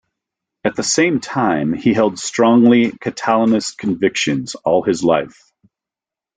At 0.63 0.75
the 0.75 0.81
same 0.81 1.19
time, 1.19 1.73
he 1.73 1.93
held 1.93 2.17
strongly 2.17 2.89
Catalanist 2.89 3.77
convictions 3.77 4.55
all 4.55 4.81
his 4.81 5.03
life. 5.03 5.53